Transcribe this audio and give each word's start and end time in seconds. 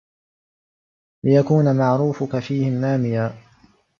لِيَكُونَ 1.23 1.75
مَعْرُوفُك 1.75 2.39
فِيهِمْ 2.39 2.81
نَامِيًا 2.81 3.35